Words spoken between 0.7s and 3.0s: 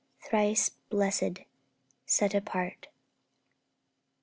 blessèd 'set apart'!